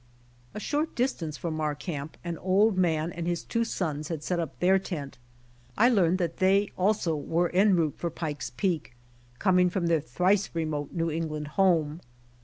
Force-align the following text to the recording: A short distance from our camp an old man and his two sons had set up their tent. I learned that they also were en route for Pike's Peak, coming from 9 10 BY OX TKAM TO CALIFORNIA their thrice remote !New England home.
A 0.55 0.59
short 0.59 0.95
distance 0.95 1.37
from 1.37 1.61
our 1.61 1.75
camp 1.75 2.17
an 2.23 2.39
old 2.39 2.75
man 2.75 3.11
and 3.11 3.27
his 3.27 3.43
two 3.43 3.63
sons 3.63 4.07
had 4.07 4.23
set 4.23 4.39
up 4.39 4.57
their 4.59 4.79
tent. 4.79 5.19
I 5.77 5.89
learned 5.89 6.17
that 6.17 6.37
they 6.37 6.71
also 6.75 7.15
were 7.15 7.49
en 7.51 7.75
route 7.75 7.99
for 7.99 8.09
Pike's 8.09 8.49
Peak, 8.49 8.95
coming 9.37 9.69
from 9.69 9.83
9 9.83 9.89
10 9.89 9.89
BY 9.89 9.99
OX 9.99 10.01
TKAM 10.01 10.07
TO 10.07 10.09
CALIFORNIA 10.09 10.37
their 10.39 10.41
thrice 10.41 10.55
remote 10.55 10.93
!New 10.93 11.11
England 11.11 11.47
home. 11.49 12.01